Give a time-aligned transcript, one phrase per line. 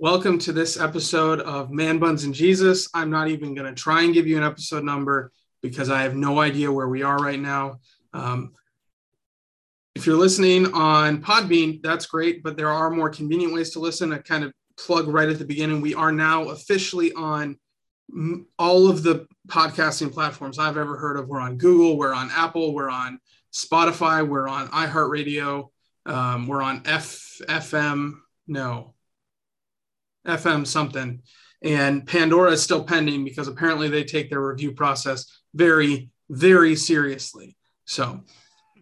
[0.00, 2.88] Welcome to this episode of Man Buns and Jesus.
[2.94, 5.30] I'm not even going to try and give you an episode number
[5.62, 7.78] because I have no idea where we are right now.
[8.12, 8.54] Um,
[9.94, 14.12] if you're listening on Podbean, that's great, but there are more convenient ways to listen.
[14.12, 15.80] I kind of plug right at the beginning.
[15.80, 17.56] We are now officially on
[18.58, 21.28] all of the podcasting platforms I've ever heard of.
[21.28, 23.20] We're on Google, we're on Apple, we're on
[23.54, 25.68] Spotify, we're on iHeartRadio,
[26.06, 28.14] um, we're on F FM.
[28.48, 28.93] No,
[30.26, 31.22] FM something.
[31.62, 37.56] And Pandora is still pending because apparently they take their review process very, very seriously.
[37.86, 38.20] So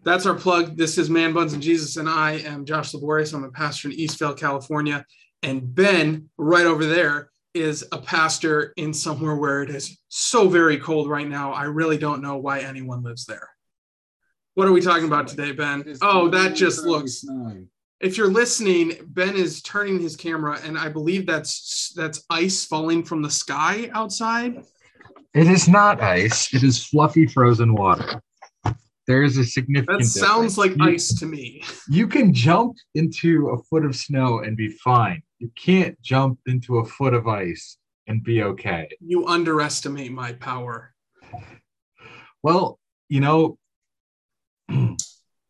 [0.03, 0.75] that's our plug.
[0.75, 3.31] This is Man Buns and Jesus, and I am Josh Laborious.
[3.33, 5.05] I'm a pastor in Eastvale, California.
[5.43, 10.77] And Ben, right over there, is a pastor in somewhere where it is so very
[10.77, 11.53] cold right now.
[11.53, 13.47] I really don't know why anyone lives there.
[14.55, 15.83] What are we talking about today, Ben?
[16.01, 17.23] Oh, that just looks
[18.03, 23.03] if you're listening, Ben is turning his camera, and I believe that's that's ice falling
[23.03, 24.63] from the sky outside.
[25.33, 26.53] It is not ice.
[26.53, 28.21] It is fluffy frozen water.
[29.07, 29.99] There is a significant.
[29.99, 31.63] That sounds like you, ice to me.
[31.89, 35.23] You can jump into a foot of snow and be fine.
[35.39, 38.89] You can't jump into a foot of ice and be okay.
[38.99, 40.93] You underestimate my power.
[42.43, 43.57] Well, you know,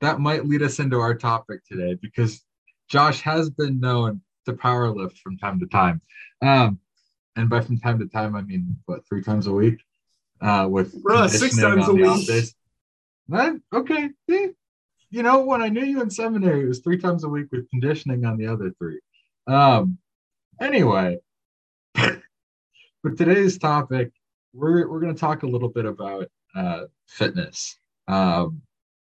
[0.03, 2.43] that might lead us into our topic today because
[2.89, 6.01] Josh has been known to power lift from time to time.
[6.41, 6.79] Um,
[7.37, 9.79] and by from time to time, I mean, what, three times a week?
[10.41, 12.53] Uh, with Bruh, six times a week.
[13.29, 14.09] That, okay.
[14.27, 17.69] You know, when I knew you in seminary, it was three times a week with
[17.69, 18.99] conditioning on the other three.
[19.47, 19.99] Um,
[20.59, 21.19] anyway,
[21.95, 24.11] for today's topic,
[24.53, 27.77] we're, we're going to talk a little bit about uh, fitness
[28.09, 28.61] um,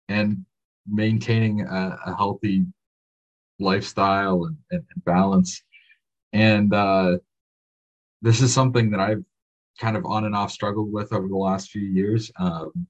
[0.08, 0.44] and
[0.86, 2.64] maintaining a, a healthy
[3.58, 5.62] lifestyle and, and, and balance.
[6.32, 7.18] And uh,
[8.22, 9.24] this is something that I've
[9.80, 12.86] kind of on and off struggled with over the last few years, um,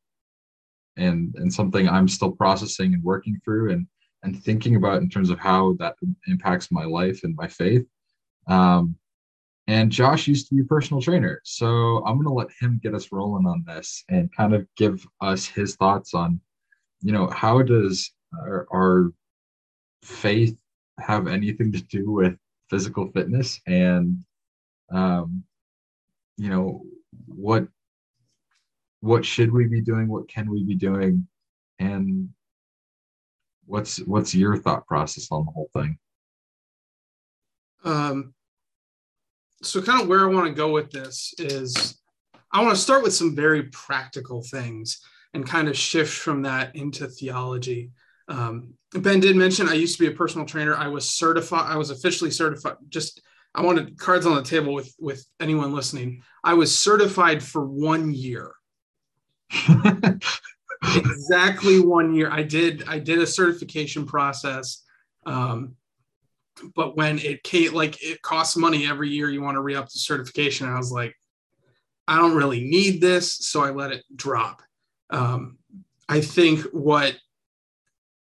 [0.97, 3.87] and and something I'm still processing and working through and
[4.23, 5.95] and thinking about in terms of how that
[6.27, 7.87] impacts my life and my faith.
[8.49, 8.97] Um,
[9.67, 12.95] and Josh used to be a personal trainer, so I'm going to let him get
[12.95, 16.41] us rolling on this and kind of give us his thoughts on
[17.03, 19.13] you know, how does our, our
[20.03, 20.57] faith
[20.99, 22.37] have anything to do with
[22.69, 23.61] physical fitness?
[23.67, 24.25] And
[24.93, 25.45] um,
[26.37, 26.83] you know
[27.27, 27.67] what
[29.01, 30.09] what should we be doing?
[30.09, 31.27] What can we be doing?
[31.79, 32.29] And
[33.67, 35.99] what's what's your thought process on the whole thing?
[37.85, 38.35] Um
[39.63, 42.01] so kind of where i want to go with this is
[42.53, 45.01] i want to start with some very practical things
[45.35, 47.93] and kind of shift from that into theology.
[48.29, 50.75] Um, ben did mention I used to be a personal trainer.
[50.75, 51.71] I was certified.
[51.71, 52.77] I was officially certified.
[52.89, 53.23] Just
[53.55, 56.23] I wanted cards on the table with with anyone listening.
[56.43, 58.53] I was certified for one year.
[60.95, 62.31] exactly one year.
[62.31, 62.85] I did.
[62.89, 64.85] I did a certification process.
[65.27, 65.77] Um,
[66.75, 69.87] but when it came, like it costs money every year, you want to re up
[69.87, 70.69] the certification.
[70.69, 71.15] I was like,
[72.07, 74.63] I don't really need this, so I let it drop
[75.11, 75.59] um,
[76.09, 77.17] I think what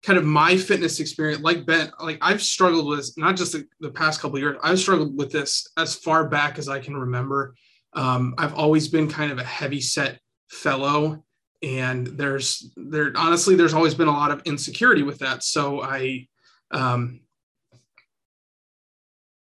[0.03, 3.90] kind of my fitness experience, like Ben, like I've struggled with not just the, the
[3.90, 7.56] past couple years, I've struggled with this as far back as I can remember.
[7.94, 10.19] Um, I've always been kind of a heavy set
[10.50, 11.24] fellow
[11.64, 16.28] and there's there honestly there's always been a lot of insecurity with that so i
[16.72, 17.19] um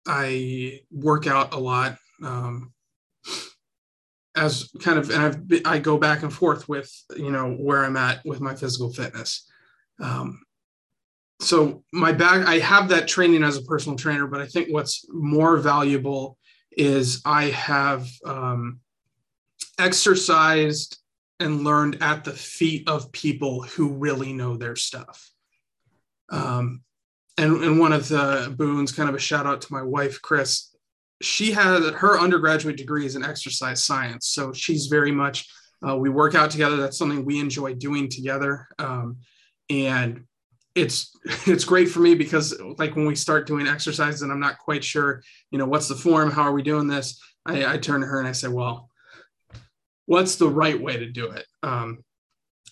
[0.06, 2.72] i work out a lot um
[4.34, 7.96] as kind of and I've I go back and forth with you know where I'm
[7.96, 9.50] at with my physical fitness.
[10.00, 10.42] Um,
[11.40, 15.04] so my back I have that training as a personal trainer, but I think what's
[15.10, 16.38] more valuable
[16.70, 18.80] is I have um,
[19.78, 20.98] exercised
[21.40, 25.30] and learned at the feet of people who really know their stuff.
[26.30, 26.82] Um,
[27.36, 30.71] and, and one of the boons, kind of a shout out to my wife, Chris,
[31.22, 34.28] she has her undergraduate degree is in exercise science.
[34.28, 35.48] So she's very much,
[35.86, 36.76] uh, we work out together.
[36.76, 38.68] That's something we enjoy doing together.
[38.78, 39.18] Um,
[39.70, 40.24] and
[40.74, 41.16] it's
[41.46, 44.84] it's great for me because like when we start doing exercise and I'm not quite
[44.84, 46.30] sure, you know, what's the form?
[46.30, 47.20] How are we doing this?
[47.46, 48.88] I, I turn to her and I say, well,
[50.06, 51.46] what's the right way to do it?
[51.62, 52.04] Um,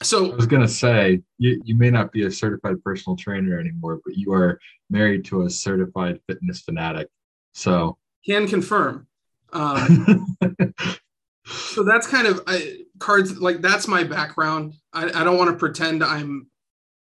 [0.02, 4.00] so I was gonna say you, you may not be a certified personal trainer anymore,
[4.04, 4.58] but you are
[4.88, 7.08] married to a certified fitness fanatic.
[7.52, 9.06] So can confirm.
[9.52, 10.36] Um,
[11.46, 14.74] so that's kind of I, cards like that's my background.
[14.92, 16.48] I, I don't want to pretend I'm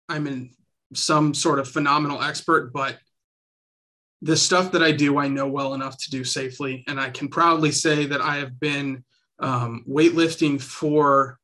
[0.08, 0.50] I'm in
[0.94, 2.98] some sort of phenomenal expert, but
[4.22, 6.84] the stuff that I do, I know well enough to do safely.
[6.86, 9.04] And I can proudly say that I have been
[9.38, 11.38] um, weightlifting for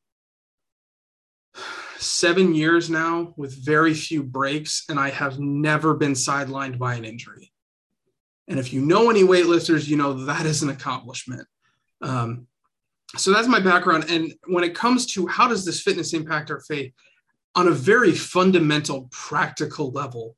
[1.99, 7.05] seven years now with very few breaks, and I have never been sidelined by an
[7.05, 7.52] injury.
[8.53, 11.49] And if you know any weightlifters, you know that is an accomplishment.
[12.03, 12.47] Um,
[13.17, 14.05] so that's my background.
[14.11, 16.93] And when it comes to how does this fitness impact our faith
[17.55, 20.37] on a very fundamental, practical level,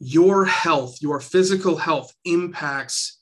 [0.00, 3.20] your health, your physical health impacts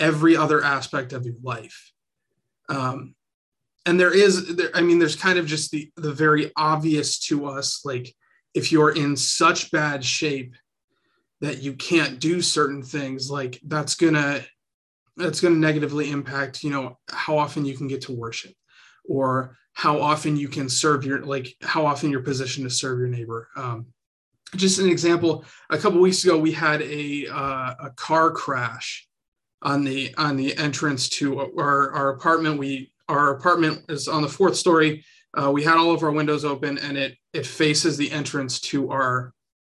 [0.00, 1.92] every other aspect of your life.
[2.68, 3.14] Um,
[3.86, 7.46] and there is, there, I mean, there's kind of just the the very obvious to
[7.46, 8.12] us, like
[8.54, 10.56] if you're in such bad shape
[11.42, 14.40] that you can't do certain things, like that's gonna
[15.16, 18.54] that's gonna negatively impact, you know, how often you can get to worship,
[19.04, 23.08] or how often you can serve your like how often you're positioned to serve your
[23.08, 23.48] neighbor.
[23.56, 23.86] Um,
[24.54, 29.08] just an example a couple weeks ago we had a uh, a car crash
[29.62, 32.58] on the on the entrance to our, our apartment.
[32.58, 35.04] We our apartment is on the fourth story.
[35.36, 38.92] Uh, we had all of our windows open and it it faces the entrance to
[38.92, 39.34] our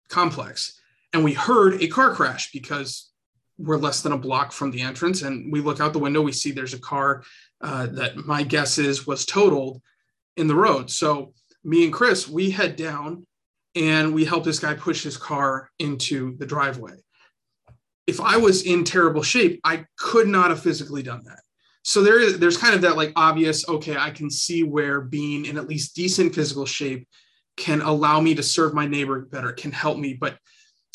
[0.08, 0.75] complex
[1.16, 3.10] and we heard a car crash because
[3.58, 6.32] we're less than a block from the entrance and we look out the window we
[6.32, 7.22] see there's a car
[7.62, 9.80] uh, that my guess is was totaled
[10.36, 11.32] in the road so
[11.64, 13.26] me and chris we head down
[13.76, 16.94] and we help this guy push his car into the driveway.
[18.06, 21.40] If I was in terrible shape, I could not have physically done that.
[21.84, 25.44] So there is there's kind of that like obvious, okay, I can see where being
[25.44, 27.06] in at least decent physical shape
[27.56, 30.14] can allow me to serve my neighbor better, can help me.
[30.14, 30.38] But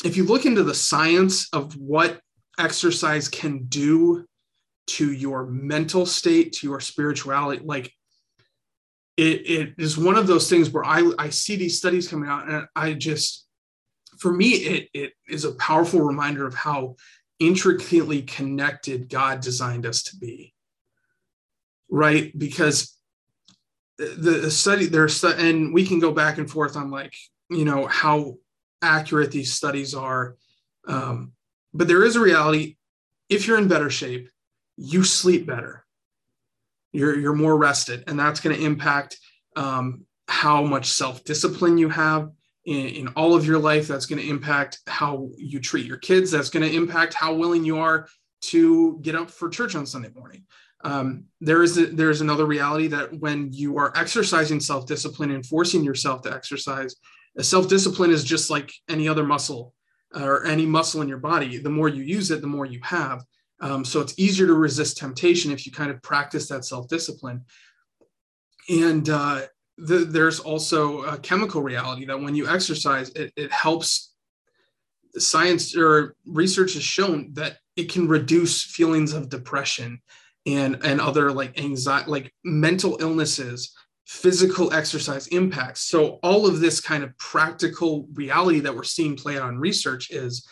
[0.04, 2.20] if you look into the science of what
[2.58, 4.26] exercise can do
[4.88, 7.92] to your mental state, to your spirituality, like
[9.16, 12.48] it, it is one of those things where I, I see these studies coming out
[12.48, 13.46] and I just,
[14.18, 16.96] for me, it, it is a powerful reminder of how
[17.38, 20.54] intricately connected God designed us to be.
[21.90, 22.36] Right?
[22.36, 22.96] Because
[23.98, 27.14] the, the study there's and we can go back and forth on like,
[27.50, 28.36] you know, how
[28.82, 30.36] accurate these studies are.
[30.86, 31.32] Um,
[31.72, 32.76] but there is a reality
[33.28, 34.28] if you're in better shape,
[34.76, 35.82] you sleep better
[36.92, 39.18] you're you're more rested, and that's going to impact
[39.56, 42.30] um, how much self discipline you have
[42.64, 43.88] in, in all of your life.
[43.88, 46.30] That's going to impact how you treat your kids.
[46.30, 48.08] That's going to impact how willing you are
[48.42, 50.44] to get up for church on Sunday morning.
[50.84, 55.30] Um, there is a, there is another reality that when you are exercising self discipline
[55.30, 56.96] and forcing yourself to exercise,
[57.40, 59.74] self discipline is just like any other muscle
[60.14, 61.58] or any muscle in your body.
[61.58, 63.24] The more you use it, the more you have.
[63.60, 67.44] Um, so it's easier to resist temptation if you kind of practice that self discipline.
[68.68, 69.42] And uh,
[69.78, 74.10] the, there's also a chemical reality that when you exercise, it, it helps.
[75.18, 80.00] Science or research has shown that it can reduce feelings of depression
[80.46, 83.74] and and other like anxiety, like mental illnesses
[84.12, 85.80] physical exercise impacts.
[85.80, 90.10] So all of this kind of practical reality that we're seeing play out in research
[90.10, 90.46] is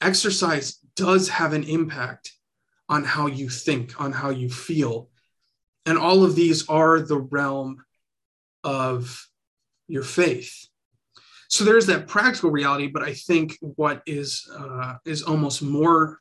[0.00, 2.32] exercise does have an impact
[2.88, 5.10] on how you think, on how you feel.
[5.86, 7.84] And all of these are the realm
[8.64, 9.28] of
[9.86, 10.66] your faith.
[11.48, 16.18] So there's that practical reality, but I think what is uh, is almost more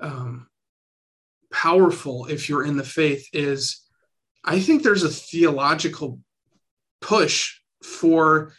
[0.00, 0.46] um,
[1.52, 3.82] powerful if you're in the faith is
[4.44, 6.20] I think there's a theological
[7.00, 8.52] push for,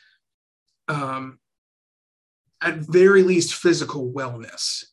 [0.87, 1.39] um,
[2.61, 4.85] at very least, physical wellness.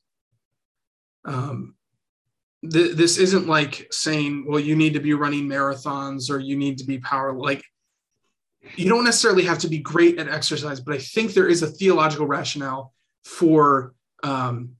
[1.24, 1.74] Um,
[2.68, 6.78] th- this isn't like saying, well, you need to be running marathons or you need
[6.78, 7.32] to be power.
[7.32, 7.64] Like,
[8.76, 11.66] you don't necessarily have to be great at exercise, but I think there is a
[11.66, 12.92] theological rationale
[13.24, 14.76] for um,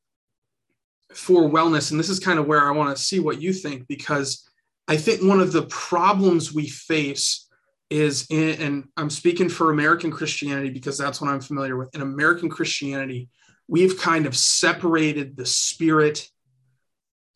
[1.15, 3.89] for wellness, and this is kind of where I want to see what you think
[3.89, 4.50] because
[4.91, 7.49] I think one of the problems we face
[7.91, 11.95] is in, and I'm speaking for American Christianity because that's what I'm familiar with.
[11.95, 13.29] In American Christianity,
[13.69, 16.29] we've kind of separated the spirit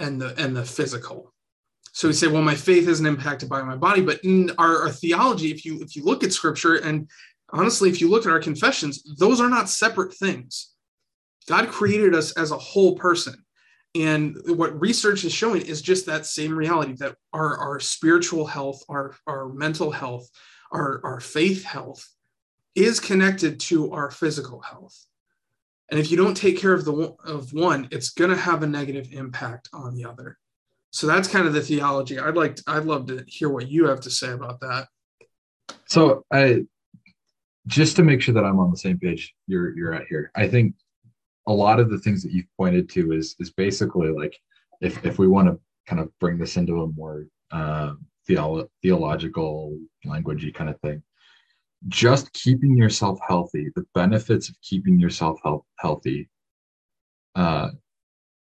[0.01, 1.33] and the and the physical.
[1.93, 4.91] So we say well my faith isn't impacted by my body but in our, our
[4.91, 7.09] theology if you if you look at scripture and
[7.51, 10.73] honestly if you look at our confessions those are not separate things.
[11.47, 13.44] God created us as a whole person
[13.95, 18.83] and what research is showing is just that same reality that our, our spiritual health
[18.89, 20.29] our, our mental health
[20.73, 22.09] our, our faith health
[22.75, 25.07] is connected to our physical health
[25.91, 28.67] and if you don't take care of the of one, it's going to have a
[28.67, 30.39] negative impact on the other.
[30.91, 32.19] So that's kind of the theology.
[32.19, 34.89] I'd like to, I'd love to hear what you have to say about that.
[35.87, 36.65] So I
[37.67, 40.31] just to make sure that I'm on the same page you're you're at here.
[40.35, 40.75] I think
[41.47, 44.39] a lot of the things that you've pointed to is is basically like
[44.81, 47.93] if if we want to kind of bring this into a more uh,
[48.29, 51.03] theolo- theological languagey kind of thing
[51.89, 56.29] just keeping yourself healthy the benefits of keeping yourself health, healthy
[57.35, 57.69] uh,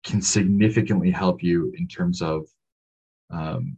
[0.04, 2.48] can significantly help you in terms of
[3.30, 3.78] um,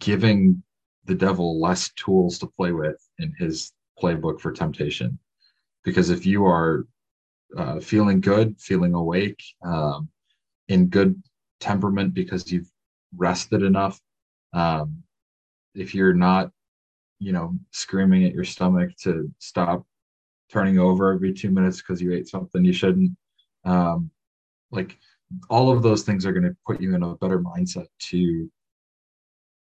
[0.00, 0.62] giving
[1.04, 3.72] the devil less tools to play with in his
[4.02, 5.18] playbook for temptation.
[5.84, 6.86] Because if you are
[7.56, 10.08] uh, feeling good, feeling awake, um,
[10.68, 11.22] in good
[11.60, 12.70] temperament because you've
[13.16, 14.00] rested enough.
[14.52, 15.02] Um,
[15.74, 16.50] if you're not,
[17.18, 19.86] you know, screaming at your stomach to stop
[20.50, 23.12] turning over every two minutes because you ate something you shouldn't,
[23.64, 24.10] um,
[24.70, 24.98] like
[25.48, 28.50] all of those things are going to put you in a better mindset to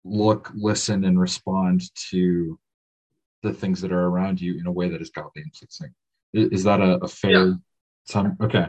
[0.04, 2.58] look, listen, and respond to
[3.42, 5.94] the things that are around you in a way that is godly and pleasing.
[6.34, 7.54] Is that a, a fair yeah.
[8.06, 8.36] sum?
[8.40, 8.66] Okay.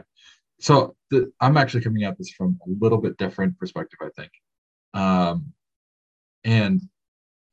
[0.60, 4.30] So the, I'm actually coming at this from a little bit different perspective, I think.
[4.94, 5.52] Um,
[6.44, 6.80] and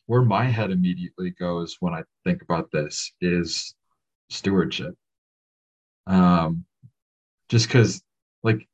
[0.05, 3.73] where my head immediately goes when I think about this is
[4.29, 4.95] stewardship.
[6.07, 6.65] Um,
[7.49, 8.01] just because,
[8.43, 8.67] like,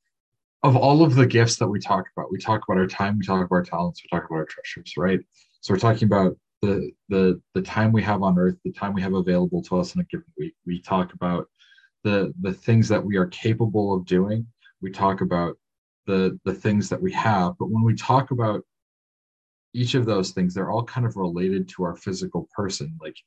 [0.64, 3.26] of all of the gifts that we talk about, we talk about our time, we
[3.26, 5.20] talk about our talents, we talk about our treasures, right?
[5.62, 9.02] So we're talking about the the the time we have on earth the time we
[9.02, 10.56] have available to us in a given week.
[10.66, 11.48] We talk about
[12.04, 14.46] the the things that we are capable of doing.
[14.82, 15.58] We talk about
[16.06, 17.54] the the things that we have.
[17.60, 18.62] But when we talk about
[19.74, 22.98] each of those things they're all kind of related to our physical person.
[23.02, 23.18] Like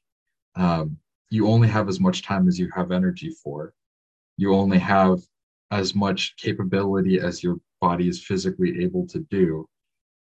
[0.57, 0.99] um,
[1.31, 3.73] you only have as much time as you have energy for.
[4.37, 5.21] You only have
[5.71, 9.67] as much capability as your body is physically able to do.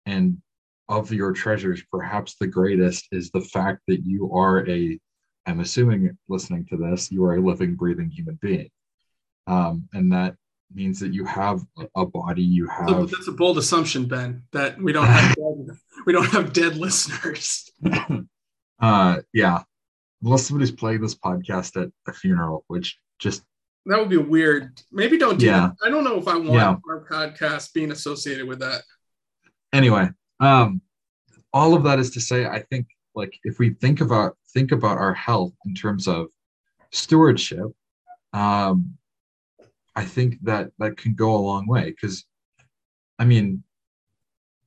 [0.05, 0.41] And
[0.89, 4.99] of your treasures, perhaps the greatest is the fact that you are a,
[5.45, 8.69] I'm assuming listening to this, you are a living, breathing human being.
[9.47, 10.35] Um, and that
[10.73, 11.61] means that you have
[11.95, 12.89] a body, you have.
[12.89, 16.77] So that's a bold assumption, Ben, that we don't have dead, we don't have dead
[16.77, 17.69] listeners.
[18.81, 19.63] uh, yeah,
[20.21, 23.43] unless somebody's playing this podcast at a funeral, which just
[23.85, 24.81] that would be weird.
[24.91, 25.59] Maybe don't do yeah.
[25.59, 25.75] that.
[25.83, 26.75] I don't know if I want yeah.
[26.89, 28.81] our podcast being associated with that.
[29.71, 30.81] Anyway, um,
[31.53, 34.97] all of that is to say, I think like if we think about think about
[34.97, 36.27] our health in terms of
[36.91, 37.67] stewardship,
[38.33, 38.97] um,
[39.95, 42.25] I think that that can go a long way because,
[43.17, 43.63] I mean,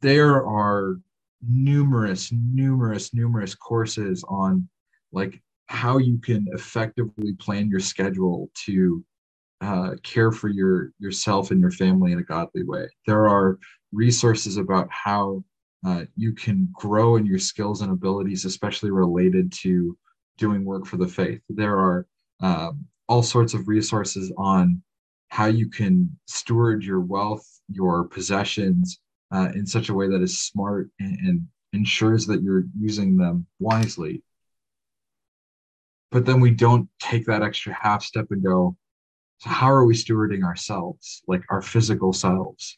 [0.00, 0.96] there are
[1.46, 4.68] numerous, numerous, numerous courses on
[5.12, 9.04] like how you can effectively plan your schedule to
[9.60, 12.88] uh, care for your yourself and your family in a godly way.
[13.06, 13.58] There are
[13.92, 15.44] resources about how
[15.86, 19.96] uh, you can grow in your skills and abilities, especially related to
[20.36, 21.40] doing work for the faith.
[21.48, 22.06] There are
[22.40, 24.82] um, all sorts of resources on
[25.28, 29.00] how you can steward your wealth, your possessions
[29.32, 33.46] uh, in such a way that is smart and, and ensures that you're using them
[33.58, 34.22] wisely.
[36.10, 38.76] But then we don't take that extra half step and go,
[39.38, 42.76] so how are we stewarding ourselves, like our physical selves?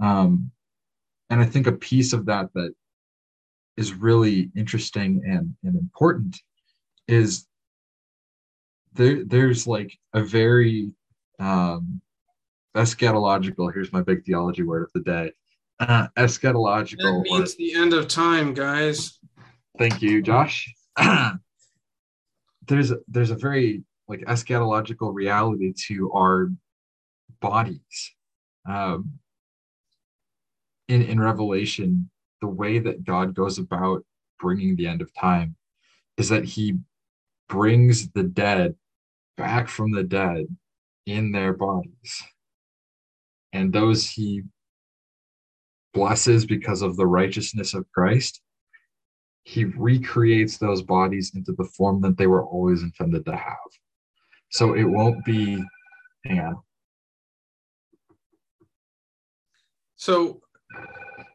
[0.00, 0.50] Um,
[1.34, 2.72] and i think a piece of that that
[3.76, 6.38] is really interesting and, and important
[7.08, 7.46] is
[8.92, 10.92] there there's like a very
[11.40, 12.00] um
[12.76, 15.32] eschatological here's my big theology word of the day
[15.80, 19.18] uh, eschatological that means or, the end of time guys.
[19.76, 20.72] Thank you josh.
[22.66, 26.50] There's there's a very like eschatological reality to our
[27.40, 28.14] bodies.
[28.66, 29.18] Um
[30.88, 32.10] in, in Revelation,
[32.40, 34.04] the way that God goes about
[34.38, 35.56] bringing the end of time
[36.16, 36.74] is that he
[37.48, 38.74] brings the dead
[39.36, 40.46] back from the dead
[41.06, 42.22] in their bodies.
[43.52, 44.42] And those he
[45.92, 48.40] blesses because of the righteousness of Christ,
[49.44, 53.56] he recreates those bodies into the form that they were always intended to have.
[54.50, 55.62] So it won't be,
[56.24, 56.56] hang on.
[59.96, 60.40] So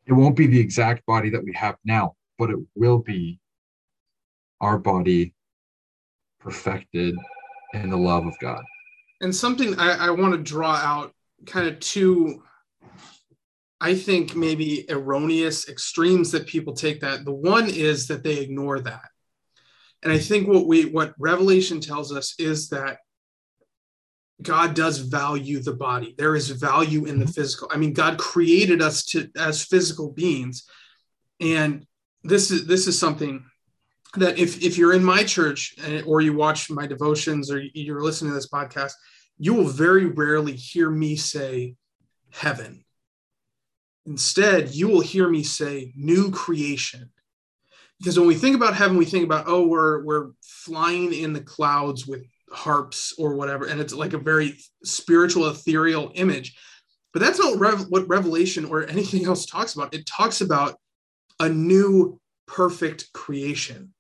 [0.10, 3.40] it won't be the exact body that we have now, but it will be
[4.60, 5.36] our body
[6.40, 7.16] perfected
[7.74, 8.64] in the love of God.
[9.22, 11.14] And something I, I want to draw out
[11.46, 12.42] kind of two,
[13.80, 17.24] I think maybe erroneous extremes that people take that.
[17.24, 19.10] The one is that they ignore that.
[20.02, 23.00] And I think what we what Revelation tells us is that
[24.42, 26.16] God does value the body.
[26.18, 27.34] There is value in the mm-hmm.
[27.34, 27.70] physical.
[27.72, 30.68] I mean, God created us to as physical beings.
[31.40, 31.86] And
[32.24, 33.46] this is this is something
[34.16, 38.32] that if if you're in my church or you watch my devotions or you're listening
[38.32, 38.94] to this podcast,
[39.38, 41.76] you will very rarely hear me say
[42.32, 42.84] heaven.
[44.06, 47.12] Instead, you will hear me say new creation.
[48.00, 51.42] Because when we think about heaven, we think about, oh, we're, we're flying in the
[51.42, 53.66] clouds with harps or whatever.
[53.66, 56.58] And it's like a very spiritual, ethereal image.
[57.14, 59.94] But that's not what Revelation or anything else talks about.
[59.94, 60.78] It talks about
[61.40, 63.94] a new perfect creation.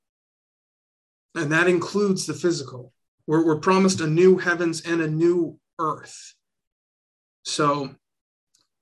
[1.35, 2.91] And that includes the physical.
[3.27, 6.33] We're, we're promised a new heavens and a new earth.
[7.45, 7.95] So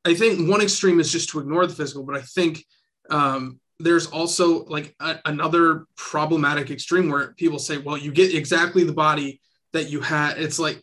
[0.06, 2.64] I think one extreme is just to ignore the physical, but I think
[3.10, 8.84] um, there's also like a, another problematic extreme where people say, well, you get exactly
[8.84, 9.42] the body
[9.78, 10.38] that you had.
[10.38, 10.82] It's like,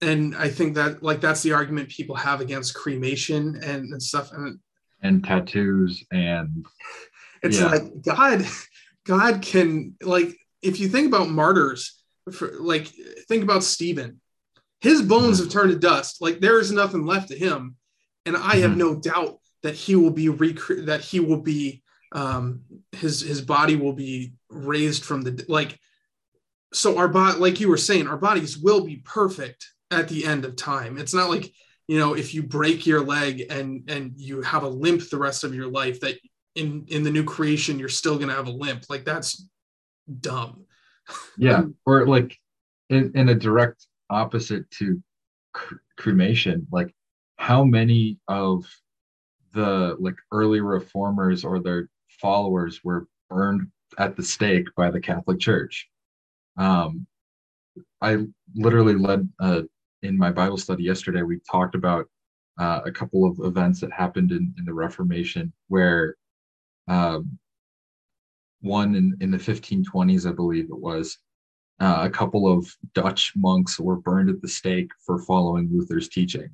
[0.00, 4.32] and I think that like that's the argument people have against cremation and, and stuff.
[4.32, 4.58] And
[5.02, 6.66] and tattoos and
[7.42, 7.66] it's yeah.
[7.66, 8.44] like God,
[9.04, 12.02] God can like if you think about martyrs,
[12.32, 12.86] for, like
[13.28, 14.20] think about Stephen,
[14.80, 15.44] his bones mm-hmm.
[15.44, 16.20] have turned to dust.
[16.20, 17.76] Like there is nothing left to him,
[18.26, 18.62] and I mm-hmm.
[18.62, 23.40] have no doubt that he will be rec- that he will be um, his his
[23.40, 25.78] body will be raised from the like.
[26.74, 30.44] So our body, like you were saying, our bodies will be perfect at the end
[30.44, 30.98] of time.
[30.98, 31.52] It's not like
[31.86, 35.44] you know if you break your leg and and you have a limp the rest
[35.44, 36.16] of your life that
[36.54, 38.84] in in the new creation you're still going to have a limp.
[38.88, 39.48] Like that's
[40.20, 40.64] dumb.
[41.36, 41.64] Yeah.
[41.86, 42.36] Or like
[42.90, 45.02] in, in a direct opposite to
[45.52, 46.94] cr- cremation like
[47.36, 48.64] how many of
[49.52, 51.88] the like early reformers or their
[52.20, 55.88] followers were burned at the stake by the catholic church
[56.56, 57.06] um
[58.00, 58.18] i
[58.54, 59.62] literally led uh,
[60.02, 62.06] in my bible study yesterday we talked about
[62.58, 66.14] uh, a couple of events that happened in, in the reformation where
[66.88, 67.38] um,
[68.60, 71.18] one in, in the 1520s, I believe it was.
[71.80, 76.48] Uh, a couple of Dutch monks were burned at the stake for following Luther's teaching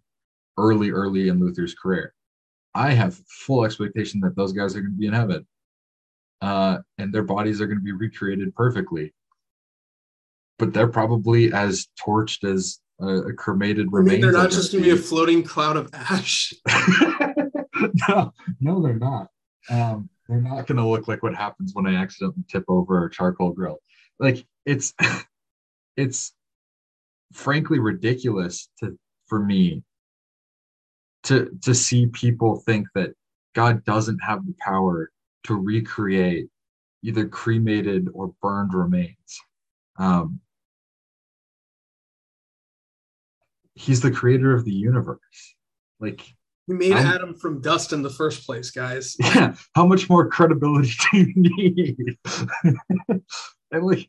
[0.59, 2.15] early, early in Luther's career.
[2.75, 5.47] I have full expectation that those guys are going to be in heaven
[6.41, 9.13] uh, and their bodies are going to be recreated perfectly.
[10.61, 14.23] But they're probably as torched as a, a cremated I mean, remains.
[14.23, 16.53] They're not just going to be a floating cloud of ash.
[18.09, 19.29] no, no, they're not.
[19.69, 23.11] Um, they're not going to look like what happens when I accidentally tip over a
[23.11, 23.79] charcoal grill.
[24.19, 24.95] Like it's,
[25.97, 26.35] it's
[27.33, 29.83] frankly ridiculous to for me
[31.23, 33.11] to to see people think that
[33.55, 35.11] God doesn't have the power
[35.45, 36.49] to recreate
[37.03, 39.41] either cremated or burned remains.
[39.99, 40.41] Um,
[43.81, 45.55] he's the creator of the universe.
[45.99, 46.23] Like
[46.69, 49.17] we made I'm, Adam from dust in the first place, guys.
[49.21, 49.55] Yeah.
[49.75, 52.19] How much more credibility do you need?
[53.73, 54.09] and like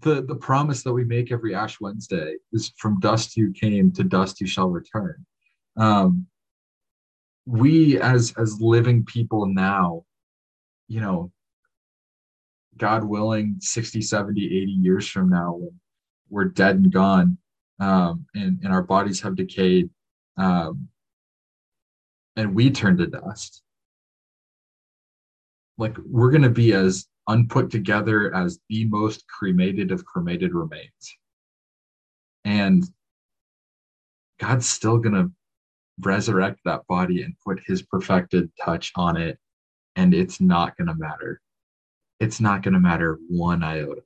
[0.00, 4.04] the the promise that we make every Ash Wednesday is from dust you came to
[4.04, 5.26] dust you shall return.
[5.76, 6.26] Um,
[7.46, 10.04] we as as living people now,
[10.86, 11.32] you know,
[12.76, 15.80] God willing, 60, 70, 80 years from now, when
[16.28, 17.36] we're dead and gone,
[17.80, 19.90] um, and, and our bodies have decayed,
[20.36, 20.88] um,
[22.36, 23.62] and we turn to dust.
[25.78, 31.16] Like we're going to be as unput together as the most cremated of cremated remains.
[32.44, 32.84] And
[34.38, 35.30] god's still going to
[36.00, 39.38] resurrect that body and put his perfected touch on it
[39.96, 41.40] and it's not going to matter.
[42.20, 44.02] It's not going to matter one iota.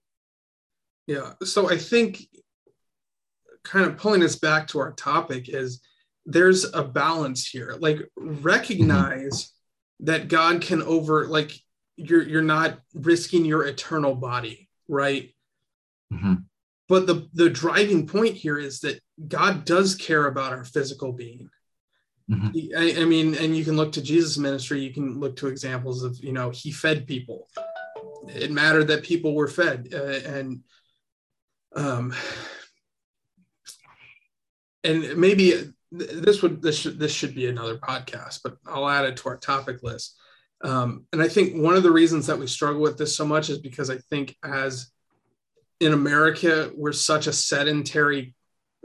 [1.06, 2.26] Yeah so i think
[3.64, 5.80] kind of pulling us back to our topic is
[6.26, 7.76] there's a balance here.
[7.78, 10.06] Like recognize mm-hmm.
[10.06, 11.52] that God can over like
[11.96, 15.34] you're you're not risking your eternal body, right?
[16.12, 16.34] Mm-hmm.
[16.88, 21.50] But the the driving point here is that God does care about our physical being.
[22.30, 22.76] Mm-hmm.
[22.76, 24.80] I, I, mean, and you can look to Jesus' ministry.
[24.80, 27.48] You can look to examples of you know he fed people.
[28.28, 30.60] It mattered that people were fed, uh, and
[31.76, 32.14] um,
[34.84, 39.16] and maybe this would this should this should be another podcast, but I'll add it
[39.18, 40.16] to our topic list.
[40.62, 43.50] Um, and I think one of the reasons that we struggle with this so much
[43.50, 44.90] is because I think as
[45.80, 48.34] in America we're such a sedentary,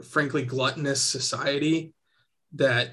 [0.04, 1.94] frankly gluttonous society
[2.54, 2.90] that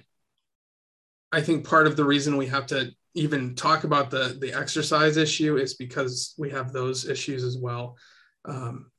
[1.32, 5.18] I think part of the reason we have to even talk about the the exercise
[5.18, 7.98] issue is because we have those issues as well.
[8.46, 8.92] Um,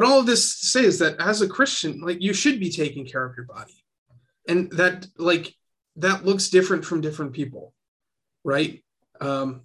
[0.00, 2.70] but all of this to say is that as a Christian, like you should be
[2.70, 3.84] taking care of your body
[4.48, 5.54] and that like
[5.96, 7.74] that looks different from different people
[8.42, 8.82] right
[9.20, 9.60] um,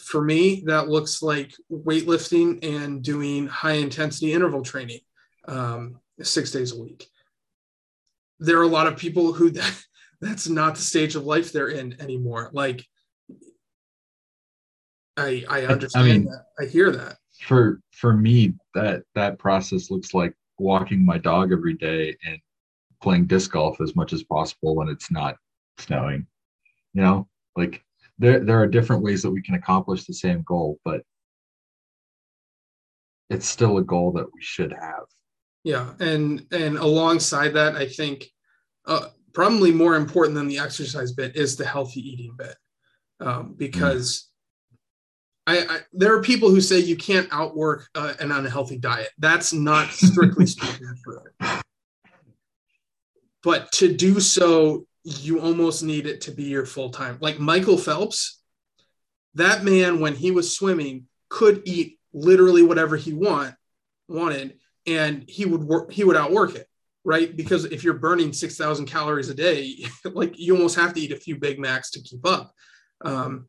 [0.00, 4.98] for me that looks like weightlifting and doing high intensity interval training
[5.46, 7.06] um, six days a week.
[8.40, 9.84] There are a lot of people who that,
[10.20, 12.50] that's not the stage of life they're in anymore.
[12.52, 12.84] Like
[15.16, 16.46] I I understand I mean, that.
[16.58, 17.18] I hear that.
[17.42, 22.38] For for me, that that process looks like walking my dog every day and
[23.02, 25.36] playing disc golf as much as possible when it's not
[25.78, 26.26] snowing.
[26.94, 27.84] You know, like
[28.18, 31.02] there there are different ways that we can accomplish the same goal, but
[33.28, 35.04] it's still a goal that we should have.
[35.64, 38.26] Yeah, and and alongside that, I think
[38.86, 42.56] uh, probably more important than the exercise bit is the healthy eating bit,
[43.20, 44.30] um, because
[45.46, 49.10] I, I, there are people who say you can't outwork uh, an unhealthy diet.
[49.18, 51.20] That's not strictly speaking true.
[53.44, 57.18] But to do so, you almost need it to be your full time.
[57.20, 58.42] Like Michael Phelps,
[59.34, 63.54] that man, when he was swimming, could eat literally whatever he want
[64.08, 65.92] wanted, and he would work.
[65.92, 66.66] He would outwork it,
[67.04, 67.36] right?
[67.36, 71.12] Because if you're burning six thousand calories a day, like you almost have to eat
[71.12, 72.52] a few Big Macs to keep up.
[73.04, 73.46] Um,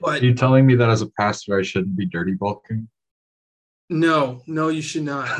[0.00, 2.88] but Are you telling me that as a pastor, I shouldn't be dirty bulking?
[3.88, 5.28] No, no, you should not.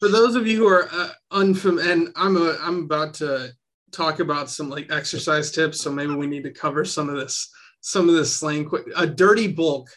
[0.00, 3.50] For those of you who are uh, unfamiliar, and I'm a, I'm about to
[3.92, 7.50] talk about some like exercise tips, so maybe we need to cover some of this,
[7.80, 8.64] some of this slang.
[8.64, 9.88] Quick, a dirty bulk.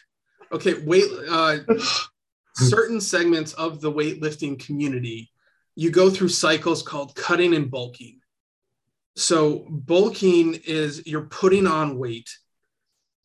[0.52, 1.10] Okay, weight.
[1.28, 1.58] Uh,
[2.54, 5.30] certain segments of the weightlifting community,
[5.74, 8.20] you go through cycles called cutting and bulking.
[9.16, 12.28] So bulking is you're putting on weight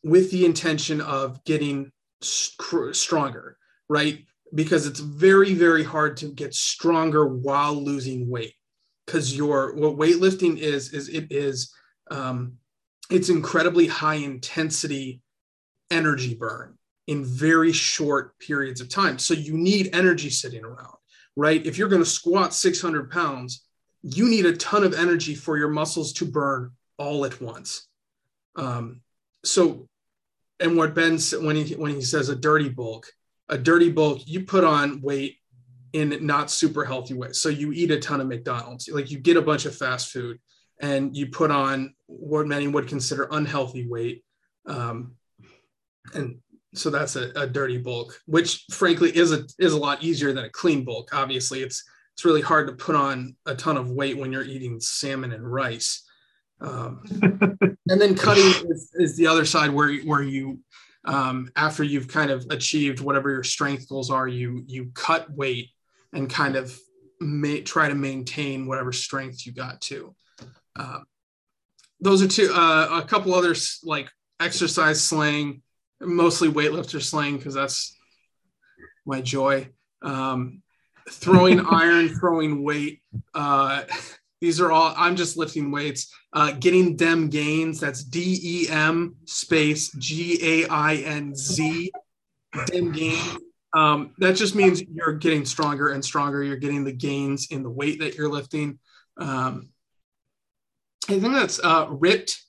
[0.04, 3.58] with the intention of getting stronger,
[3.90, 4.26] right?
[4.54, 8.54] Because it's very, very hard to get stronger while losing weight.
[9.06, 11.74] Because your what weightlifting is is it is
[12.12, 12.54] um,
[13.10, 15.22] it's incredibly high intensity
[15.90, 19.18] energy burn in very short periods of time.
[19.18, 20.96] So you need energy sitting around,
[21.36, 21.66] right?
[21.66, 23.66] If you're going to squat 600 pounds,
[24.02, 27.88] you need a ton of energy for your muscles to burn all at once.
[28.56, 29.02] Um,
[29.44, 29.88] so,
[30.60, 33.12] and what Ben said when he when he says a dirty bulk,
[33.48, 35.38] a dirty bulk, you put on weight
[35.94, 37.42] in not super healthy ways.
[37.42, 40.40] So you eat a ton of McDonald's, like you get a bunch of fast food,
[40.82, 44.24] and you put on what many would consider unhealthy weight,
[44.66, 45.16] um,
[46.14, 46.40] and
[46.74, 50.46] so that's a, a dirty bulk, which frankly is a is a lot easier than
[50.46, 51.10] a clean bulk.
[51.14, 51.84] Obviously, it's
[52.20, 55.50] it's really hard to put on a ton of weight when you're eating salmon and
[55.50, 56.04] rice.
[56.60, 57.02] Um,
[57.88, 60.60] and then cutting is, is, the other side where where you
[61.06, 65.70] um, after you've kind of achieved whatever your strength goals are, you you cut weight
[66.12, 66.78] and kind of
[67.22, 70.14] may, try to maintain whatever strength you got to.
[70.76, 71.06] Um,
[72.02, 72.52] those are two.
[72.54, 75.62] Uh, a couple others like exercise slang,
[76.02, 77.96] mostly weightlifter slang because that's
[79.06, 79.70] my joy.
[80.02, 80.64] Um,
[81.10, 83.02] throwing iron, throwing weight.
[83.34, 83.84] Uh,
[84.42, 86.14] these are all, I'm just lifting weights.
[86.32, 91.92] Uh, getting dem gains, that's D E M space G A I N Z,
[92.68, 93.38] dem gains.
[93.74, 96.44] Um, that just means you're getting stronger and stronger.
[96.44, 98.80] You're getting the gains in the weight that you're lifting.
[99.18, 99.70] Um,
[101.08, 102.42] I think that's uh, ripped,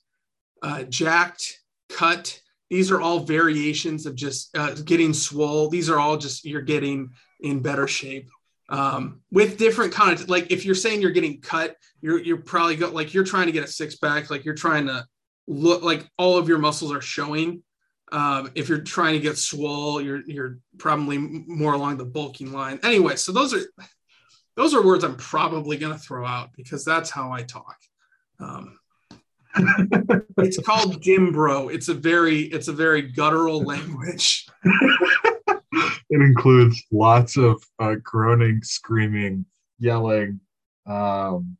[0.61, 2.39] uh, jacked, cut.
[2.69, 5.67] These are all variations of just uh, getting swole.
[5.67, 8.29] These are all just you're getting in better shape
[8.71, 10.29] um, with different content.
[10.29, 13.51] Like if you're saying you're getting cut, you're you're probably go like you're trying to
[13.51, 15.05] get a six pack, like you're trying to
[15.45, 17.61] look like all of your muscles are showing.
[18.13, 22.79] Um, if you're trying to get swole, you're you're probably more along the bulking line.
[22.81, 23.61] Anyway, so those are
[24.55, 27.77] those are words I'm probably going to throw out because that's how I talk.
[28.39, 28.79] Um,
[30.37, 31.67] it's called gym bro.
[31.67, 34.47] It's a very it's a very guttural language.
[36.11, 39.45] it includes lots of uh, groaning, screaming,
[39.79, 40.41] yelling,
[40.85, 41.57] um,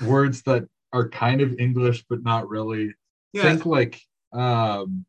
[0.00, 2.94] words that are kind of English but not really.
[3.32, 3.42] Yeah.
[3.42, 4.00] Think like
[4.32, 5.04] um,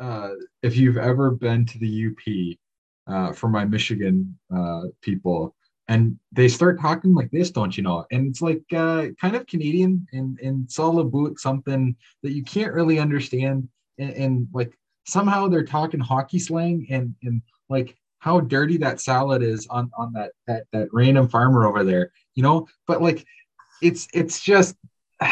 [0.00, 0.30] uh,
[0.62, 2.56] if you've ever been to the UP
[3.06, 5.54] uh, for my Michigan uh, people,
[5.86, 8.04] and they start talking like this, don't you know?
[8.10, 11.94] And it's like uh, kind of Canadian and and solid boot, something
[12.24, 13.68] that you can't really understand,
[13.98, 19.42] and, and like somehow they're talking hockey slang and and like how dirty that salad
[19.42, 22.68] is on on that that that random farmer over there you know?
[22.86, 23.26] But like
[23.82, 24.76] it's it's just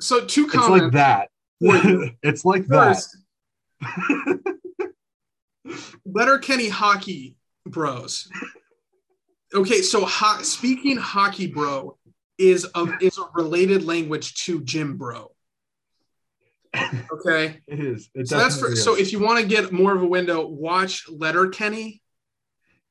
[0.00, 1.30] so two comments it's like that.
[2.22, 3.16] It's like First,
[3.80, 4.52] that.
[6.04, 8.28] Letterkenny hockey bros.
[9.54, 11.96] Okay so ho- speaking hockey bro
[12.36, 15.30] is a is a related language to gym bro
[16.74, 17.60] Okay.
[17.66, 18.10] It is.
[18.14, 20.46] It So that's for, definitely so if you want to get more of a window,
[20.46, 22.02] watch Letterkenny.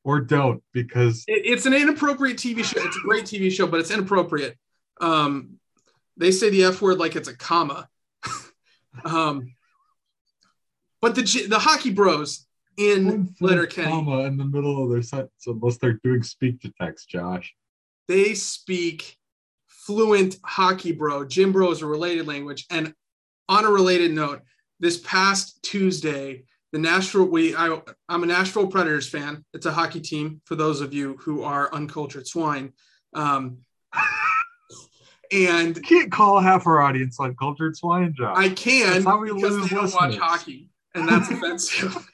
[0.04, 2.82] or don't because It, it's an inappropriate TV show.
[2.84, 4.56] It's a great TV show, but it's inappropriate.
[5.00, 5.58] Um,
[6.16, 7.88] they say the F word like it's a comma.
[9.04, 9.54] um,
[11.00, 15.44] but the the hockey bros in a Letterkenny, comma in the middle of their sentence
[15.46, 17.54] unless they're doing speak to text, Josh.
[18.08, 19.18] they speak
[19.86, 21.24] fluent hockey bro.
[21.24, 22.66] Gym bro is a related language.
[22.70, 22.92] And
[23.48, 24.42] on a related note,
[24.80, 29.44] this past Tuesday, the Nashville we I, I'm a Nashville Predators fan.
[29.54, 32.72] It's a hockey team for those of you who are uncultured swine.
[33.14, 33.58] Um,
[35.32, 38.36] and You can't call half our audience uncultured swine, Josh.
[38.36, 42.10] I can That's how we because lose they don't watch hockey, and that's offensive.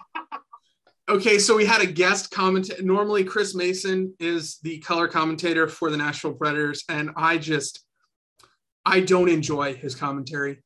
[1.09, 2.83] okay, so we had a guest commentator.
[2.83, 7.85] Normally, Chris Mason is the color commentator for the Nashville Predators, and I just
[8.85, 10.63] I don't enjoy his commentary.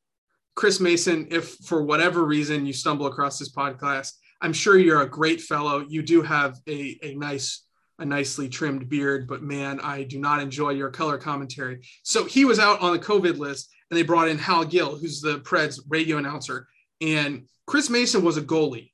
[0.56, 5.08] Chris Mason, if for whatever reason you stumble across this podcast, I'm sure you're a
[5.08, 5.84] great fellow.
[5.86, 7.62] You do have a, a nice
[7.98, 11.80] a nicely trimmed beard, but man, I do not enjoy your color commentary.
[12.02, 15.22] So he was out on the COVID list, and they brought in Hal Gill, who's
[15.22, 16.66] the Preds radio announcer,
[17.00, 18.92] and Chris Mason was a goalie.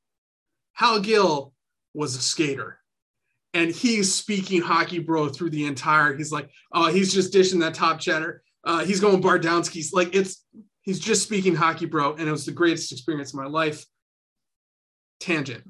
[0.74, 1.52] Hal Gill
[1.94, 2.78] was a skater.
[3.54, 6.16] And he's speaking hockey bro through the entire.
[6.16, 8.42] He's like, oh, he's just dishing that top cheddar.
[8.64, 9.92] Uh, he's going Bardownski's.
[9.92, 10.42] Like it's
[10.82, 13.84] he's just speaking hockey bro, and it was the greatest experience of my life.
[15.20, 15.64] Tangent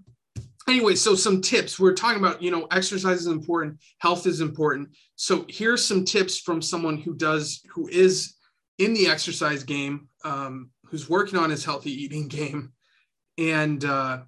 [0.69, 1.79] anyway, so some tips.
[1.79, 4.91] We're talking about, you know, exercise is important, health is important.
[5.17, 8.35] So here's some tips from someone who does, who is
[8.79, 12.73] in the exercise game, um, who's working on his healthy eating game,
[13.39, 14.21] and uh,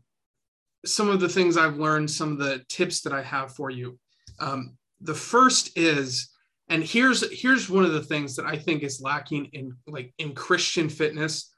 [0.85, 3.99] some of the things I've learned, some of the tips that I have for you.
[4.41, 6.31] Um, the first is,
[6.69, 10.35] and here's here's one of the things that I think is lacking in like in
[10.35, 11.55] Christian fitness.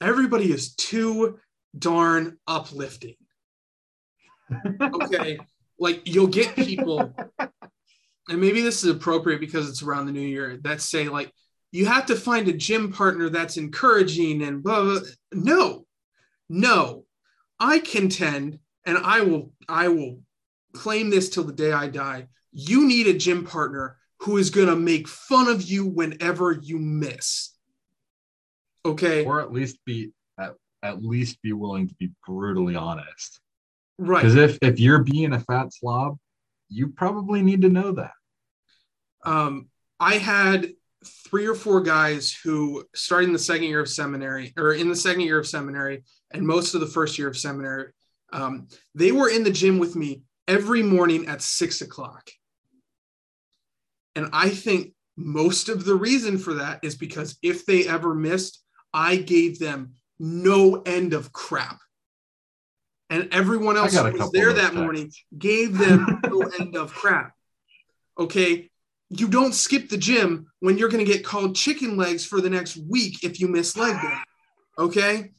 [0.00, 1.38] Everybody is too
[1.78, 3.14] darn uplifting
[4.80, 5.38] okay
[5.78, 7.14] like you'll get people
[8.28, 11.32] and maybe this is appropriate because it's around the new year that say like
[11.72, 15.00] you have to find a gym partner that's encouraging and blah, blah.
[15.32, 15.84] no
[16.48, 17.04] no
[17.58, 20.20] i contend and i will i will
[20.72, 24.68] claim this till the day i die you need a gym partner who is going
[24.68, 27.56] to make fun of you whenever you miss
[28.84, 33.40] okay or at least be at, at least be willing to be brutally honest.
[33.98, 36.18] right Because if if you're being a fat slob,
[36.68, 38.12] you probably need to know that.
[39.24, 40.70] um, I had
[41.28, 44.96] three or four guys who started in the second year of seminary or in the
[44.96, 47.92] second year of seminary and most of the first year of seminary.
[48.32, 52.30] Um, they were in the gym with me every morning at six o'clock.
[54.20, 58.62] And I think most of the reason for that is because if they ever missed,
[58.92, 61.78] I gave them no end of crap.
[63.08, 67.32] And everyone else who was there that morning gave them no end of crap.
[68.18, 68.68] Okay.
[69.08, 72.50] You don't skip the gym when you're going to get called chicken legs for the
[72.50, 74.18] next week if you miss leg day.
[74.78, 75.30] Okay.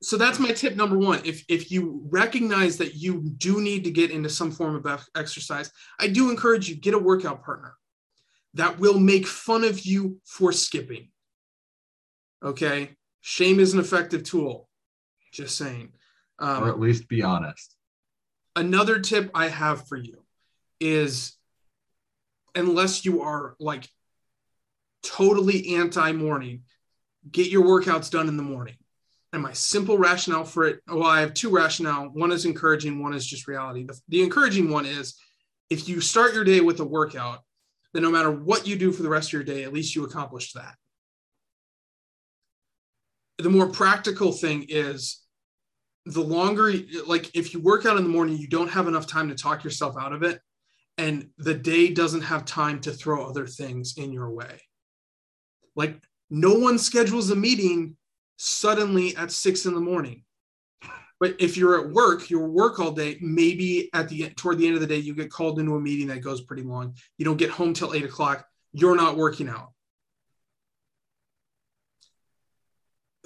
[0.00, 1.20] So that's my tip number one.
[1.26, 5.70] If, if you recognize that you do need to get into some form of exercise,
[6.00, 7.74] I do encourage you get a workout partner
[8.54, 11.10] that will make fun of you for skipping.
[12.42, 12.90] Okay.
[13.20, 14.68] Shame is an effective tool.
[15.32, 15.92] Just saying.
[16.38, 17.74] Um, or at least be honest.
[18.56, 20.24] another tip I have for you
[20.80, 21.36] is
[22.54, 23.88] unless you are like
[25.02, 26.62] totally anti morning,
[27.30, 28.76] get your workouts done in the morning.
[29.32, 32.06] And my simple rationale for it, well, I have two rationale.
[32.06, 33.84] One is encouraging, one is just reality.
[33.84, 35.16] The, the encouraging one is
[35.68, 37.40] if you start your day with a workout,
[37.94, 40.04] then no matter what you do for the rest of your day, at least you
[40.04, 40.74] accomplished that.
[43.38, 45.22] The more practical thing is
[46.08, 46.72] the longer
[47.06, 49.62] like if you work out in the morning you don't have enough time to talk
[49.62, 50.40] yourself out of it
[50.96, 54.58] and the day doesn't have time to throw other things in your way
[55.76, 57.94] like no one schedules a meeting
[58.38, 60.24] suddenly at six in the morning
[61.20, 64.74] but if you're at work you work all day maybe at the toward the end
[64.74, 66.94] of the day you get called into a meeting that goes pretty long.
[67.16, 68.46] You don't get home till eight o'clock.
[68.72, 69.72] You're not working out.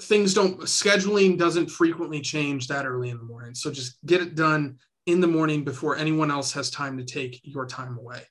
[0.00, 3.54] Things don't scheduling doesn't frequently change that early in the morning.
[3.54, 7.40] So just get it done in the morning before anyone else has time to take
[7.44, 8.22] your time away.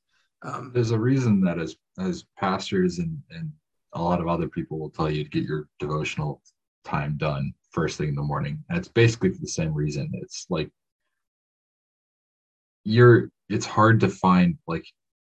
[0.43, 3.51] Um, There's a reason that as as pastors and and
[3.93, 6.41] a lot of other people will tell you to get your devotional
[6.83, 8.63] time done first thing in the morning.
[8.69, 10.11] It's basically for the same reason.
[10.15, 10.69] It's like
[12.83, 14.85] you're it's hard to find like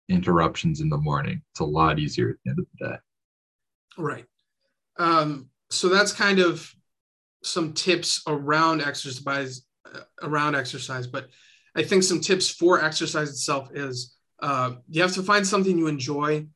[0.09, 1.43] interruptions in the morning.
[1.53, 2.97] It's a lot easier at the end of the day.
[3.99, 4.27] right
[4.97, 6.73] um, so that's kind of
[7.43, 11.29] some tips around exercise uh, around exercise but
[11.77, 15.87] i think some tips for exercise itself is uh, you have to find something you
[15.87, 16.47] enjoy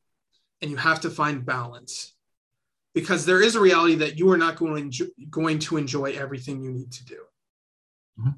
[0.61, 2.15] and you have to find balance
[2.99, 6.11] because there is a reality that you are not going to enjoy, going to enjoy
[6.13, 7.19] everything you need to do
[8.19, 8.31] mm-hmm.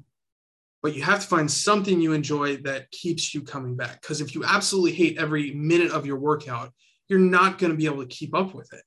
[0.82, 4.34] but you have to find something you enjoy that keeps you coming back because if
[4.34, 6.72] you absolutely hate every minute of your workout
[7.08, 8.84] you're not going to be able to keep up with it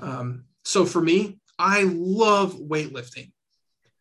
[0.00, 3.32] um, so for me I love weightlifting.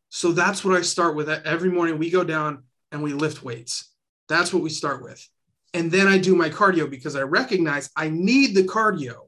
[0.10, 1.28] So that's what I start with.
[1.28, 3.92] Every morning we go down and we lift weights.
[4.30, 5.26] That's what we start with.
[5.74, 9.27] And then I do my cardio because I recognize I need the cardio,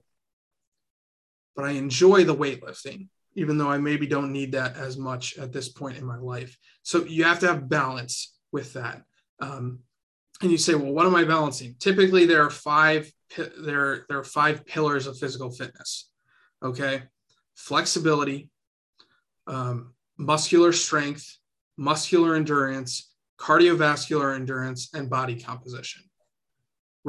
[1.59, 5.51] but I enjoy the weightlifting, even though I maybe don't need that as much at
[5.51, 6.57] this point in my life.
[6.83, 9.01] So you have to have balance with that.
[9.41, 9.79] Um,
[10.41, 11.75] and you say, well, what am I balancing?
[11.77, 16.09] Typically, there are five there there are five pillars of physical fitness.
[16.63, 17.03] Okay,
[17.55, 18.49] flexibility,
[19.45, 21.39] um, muscular strength,
[21.75, 26.03] muscular endurance, cardiovascular endurance, and body composition.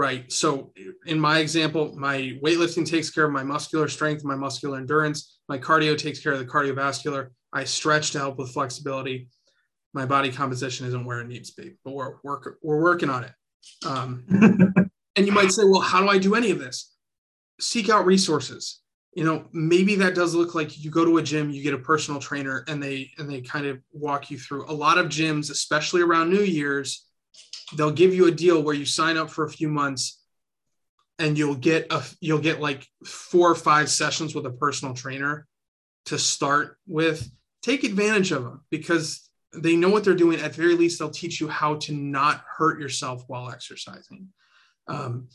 [0.01, 0.33] Right.
[0.33, 0.73] So,
[1.05, 5.41] in my example, my weightlifting takes care of my muscular strength, my muscular endurance.
[5.47, 7.29] My cardio takes care of the cardiovascular.
[7.53, 9.29] I stretch to help with flexibility.
[9.93, 13.25] My body composition isn't where it needs to be, but we're, we're, we're working on
[13.25, 13.33] it.
[13.85, 14.25] Um,
[15.17, 16.97] and you might say, well, how do I do any of this?
[17.61, 18.81] Seek out resources
[19.13, 21.79] you know maybe that does look like you go to a gym you get a
[21.79, 25.51] personal trainer and they and they kind of walk you through a lot of gyms
[25.51, 27.10] especially around new year's
[27.77, 30.23] they'll give you a deal where you sign up for a few months
[31.19, 35.47] and you'll get a you'll get like four or five sessions with a personal trainer
[36.07, 37.31] to start with.
[37.63, 40.41] Take advantage of them because they know what they're doing.
[40.41, 44.29] At the very least they'll teach you how to not hurt yourself while exercising.
[44.87, 45.29] Um,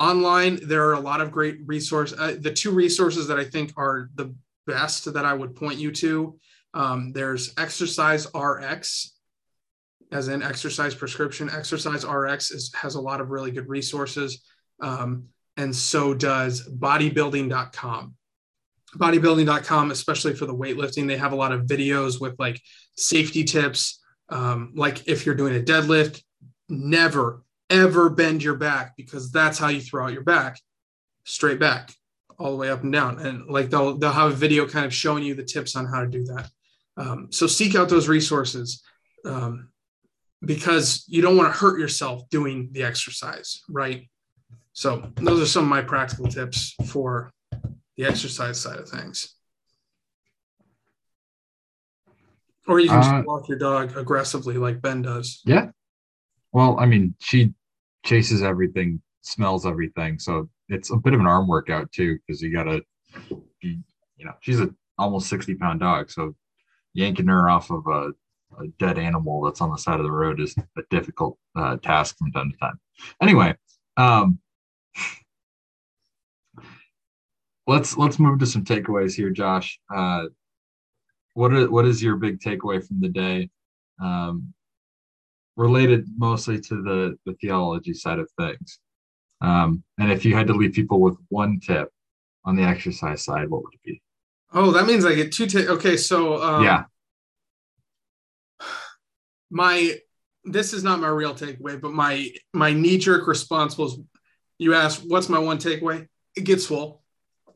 [0.00, 3.72] online there are a lot of great resources uh, the two resources that i think
[3.76, 4.34] are the
[4.66, 6.36] best that i would point you to
[6.72, 9.18] um, there's exercise rx
[10.12, 11.50] as an exercise prescription.
[11.50, 14.42] Exercise rx is, has a lot of really good resources
[14.80, 15.24] um,
[15.56, 18.14] and so does bodybuilding.com
[18.96, 22.60] bodybuilding.com especially for the weightlifting they have a lot of videos with like
[22.96, 26.22] safety tips um, like if you're doing a deadlift
[26.68, 30.58] never ever bend your back because that's how you throw out your back
[31.24, 31.92] straight back
[32.40, 33.18] all the way up and down.
[33.20, 36.00] And like they'll they'll have a video kind of showing you the tips on how
[36.00, 36.50] to do that.
[36.96, 38.82] Um, so seek out those resources.
[39.24, 39.69] Um,
[40.44, 44.08] because you don't want to hurt yourself doing the exercise right
[44.72, 47.30] so those are some of my practical tips for
[47.96, 49.34] the exercise side of things
[52.66, 55.68] or you can uh, just walk your dog aggressively like ben does yeah
[56.52, 57.52] well i mean she
[58.04, 60.18] chases everything, smells everything.
[60.18, 62.82] So it's a bit of an arm workout too, because you gotta
[63.60, 63.80] be,
[64.16, 66.10] you know, she's a almost 60 pound dog.
[66.10, 66.34] So
[66.94, 68.10] yanking her off of a,
[68.60, 72.16] a dead animal that's on the side of the road is a difficult uh, task
[72.18, 72.80] from time to time.
[73.20, 73.54] Anyway,
[73.96, 74.38] um,
[77.66, 79.78] let's let's move to some takeaways here, Josh.
[79.94, 80.24] Uh,
[81.34, 83.50] what are, what is your big takeaway from the day?
[84.02, 84.52] Um,
[85.56, 88.78] related mostly to the, the theology side of things.
[89.40, 91.90] Um, and if you had to leave people with one tip
[92.44, 94.02] on the exercise side, what would it be?
[94.52, 95.68] Oh, that means I get two tips.
[95.68, 96.84] Okay, so um, yeah,
[99.50, 99.94] my
[100.44, 103.98] this is not my real takeaway, but my my knee jerk response was,
[104.58, 107.02] you asked, "What's my one takeaway?" It gets full.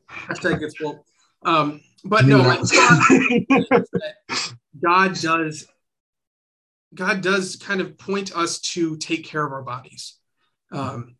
[0.09, 1.05] Hashtag gets full.
[1.43, 3.85] Um, but no, God,
[4.81, 5.67] God does
[6.95, 10.17] God does kind of point us to take care of our bodies.
[10.71, 11.15] Um,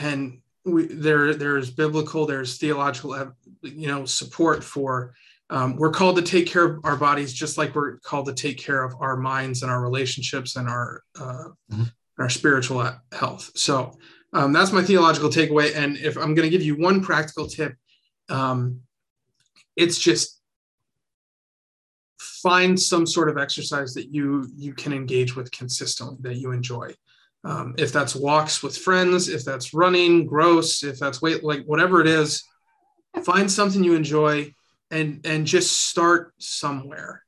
[0.00, 5.14] and we, there, there's biblical, there's theological, you know, support for.
[5.50, 8.56] Um, we're called to take care of our bodies, just like we're called to take
[8.56, 11.82] care of our minds and our relationships and our uh, mm-hmm.
[12.18, 13.50] our spiritual health.
[13.56, 13.98] So
[14.32, 15.74] um, that's my theological takeaway.
[15.74, 17.74] And if I'm going to give you one practical tip,
[18.28, 18.80] um,
[19.76, 20.40] it's just
[22.42, 26.94] find some sort of exercise that you you can engage with consistently that you enjoy
[27.44, 32.00] um, if that's walks with friends if that's running gross if that's weight like whatever
[32.00, 32.44] it is
[33.24, 34.50] find something you enjoy
[34.90, 37.22] and and just start somewhere.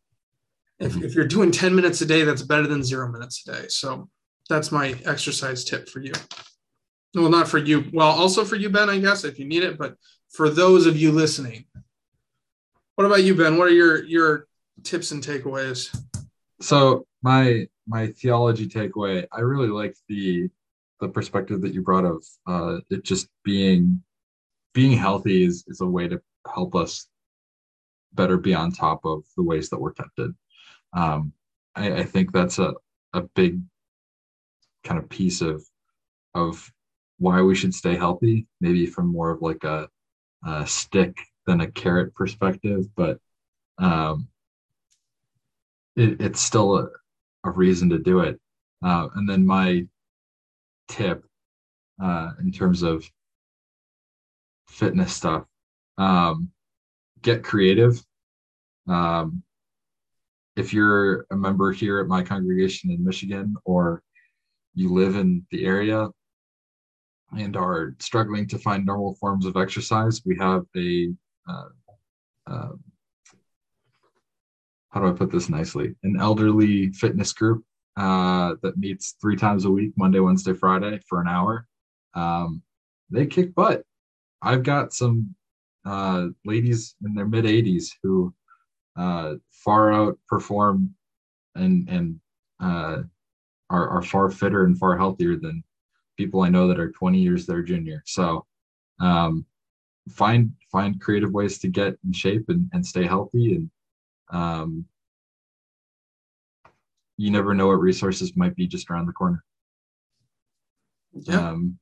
[0.78, 3.68] If, if you're doing 10 minutes a day that's better than zero minutes a day.
[3.68, 4.08] So
[4.48, 6.12] that's my exercise tip for you.
[7.14, 9.76] Well not for you well also for you ben i guess if you need it
[9.78, 9.96] but
[10.32, 11.66] for those of you listening.
[12.96, 13.58] What about you ben?
[13.58, 14.46] What are your your
[14.82, 15.94] tips and takeaways?
[16.60, 20.48] So my my theology takeaway, I really like the
[21.00, 24.02] the perspective that you brought of uh, it just being
[24.72, 26.20] being healthy is is a way to
[26.52, 27.06] help us
[28.14, 30.34] better be on top of the ways that we're tempted.
[30.92, 31.32] Um,
[31.74, 32.74] I, I think that's a,
[33.12, 33.60] a big
[34.84, 35.64] kind of piece of
[36.34, 36.70] of
[37.18, 39.88] why we should stay healthy, maybe from more of like a,
[40.44, 43.18] a stick than a carrot perspective, but
[43.78, 44.28] um,
[45.94, 46.88] it, it's still a,
[47.44, 48.40] a, reason to do it.
[48.84, 49.86] Uh, and then my
[50.88, 51.24] tip
[52.02, 53.08] uh, in terms of
[54.68, 55.44] fitness stuff,
[55.98, 56.50] um,
[57.22, 58.04] get creative.
[58.88, 59.42] Um,
[60.56, 64.02] if you're a member here at my congregation in Michigan or
[64.74, 66.08] you live in the area
[67.38, 71.12] and are struggling to find normal forms of exercise, we have a
[71.48, 71.68] uh,
[72.46, 72.72] uh,
[74.90, 75.94] how do I put this nicely?
[76.02, 77.64] An elderly fitness group
[77.96, 81.66] uh, that meets three times a week, Monday, Wednesday, Friday, for an hour.
[82.14, 82.62] Um,
[83.10, 83.84] they kick butt.
[84.42, 85.34] I've got some
[85.84, 88.32] uh, ladies in their mid 80s who
[88.96, 90.90] uh, far outperform
[91.54, 92.20] and and
[92.60, 93.02] uh,
[93.70, 95.64] are are far fitter and far healthier than
[96.16, 98.02] people I know that are 20 years their junior.
[98.06, 98.46] So
[99.00, 99.46] um,
[100.10, 103.70] find find creative ways to get in shape and, and stay healthy and
[104.30, 104.86] um,
[107.16, 109.44] you never know what resources might be just around the corner.
[111.12, 111.50] Yeah.
[111.50, 111.78] Um,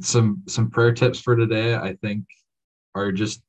[0.00, 2.24] some some prayer tips for today, I think,
[2.94, 3.42] are just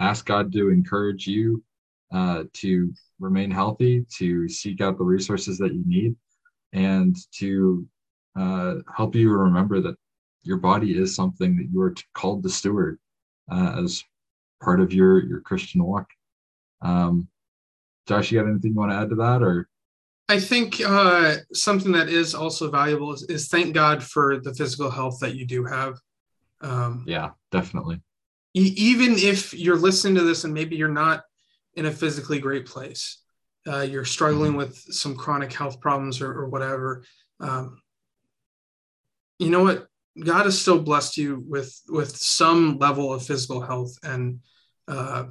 [0.00, 1.62] ask God to encourage you
[2.12, 6.14] uh, to remain healthy, to seek out the resources that you need,
[6.72, 7.86] and to
[8.38, 9.96] uh, help you remember that
[10.42, 12.98] your body is something that you are called to steward
[13.50, 14.04] uh, as
[14.62, 16.08] part of your your Christian walk.
[16.82, 17.28] Um,
[18.06, 19.68] Josh, you got anything you want to add to that, or?
[20.28, 24.90] I think uh, something that is also valuable is, is, thank God for the physical
[24.90, 26.00] health that you do have.
[26.60, 28.00] Um, yeah, definitely.
[28.58, 31.24] Even if you're listening to this and maybe you're not
[31.74, 33.22] in a physically great place,
[33.68, 34.58] uh, you're struggling mm-hmm.
[34.58, 37.04] with some chronic health problems or, or whatever.
[37.38, 37.82] Um,
[39.38, 39.88] you know what?
[40.18, 44.40] God has still blessed you with with some level of physical health and
[44.88, 45.24] uh,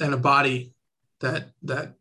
[0.00, 0.72] and a body
[1.20, 1.94] that that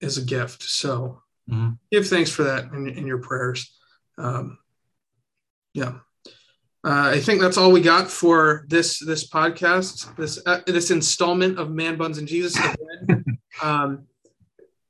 [0.00, 0.64] is a gift.
[0.64, 1.74] So mm-hmm.
[1.92, 3.72] give thanks for that in, in your prayers.
[4.18, 4.58] Um,
[5.74, 5.98] yeah.
[6.84, 11.58] Uh, I think that's all we got for this this podcast, this uh, this installment
[11.58, 12.60] of Man Buns and Jesus.
[13.62, 14.06] um,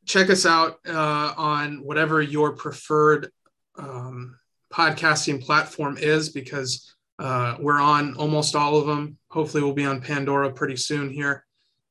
[0.06, 3.30] check us out uh, on whatever your preferred
[3.76, 4.38] um,
[4.72, 9.18] podcasting platform is, because uh, we're on almost all of them.
[9.28, 11.44] Hopefully, we'll be on Pandora pretty soon here.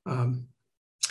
[0.08, 0.48] Um,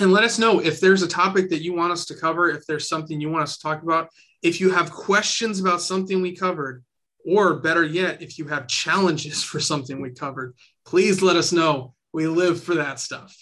[0.00, 2.66] and let us know if there's a topic that you want us to cover, if
[2.66, 4.08] there's something you want us to talk about,
[4.42, 6.82] if you have questions about something we covered,
[7.26, 10.54] or better yet, if you have challenges for something we covered,
[10.84, 11.94] please let us know.
[12.12, 13.36] We live for that stuff.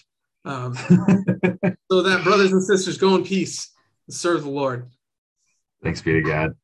[0.45, 0.75] Um,
[1.91, 3.71] so that brothers and sisters, go in peace
[4.07, 4.91] and serve the Lord.
[5.83, 6.55] Thanks be to God.